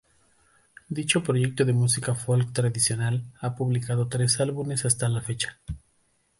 Dicho 0.89 1.21
proyecto 1.21 1.63
de 1.63 1.73
música 1.73 2.15
folk 2.15 2.53
tradicional 2.53 3.23
ha 3.39 3.55
publicado 3.55 4.07
tres 4.07 4.39
álbumes 4.39 4.83
hasta 4.85 5.07
la 5.09 5.21
fecha. 5.21 5.59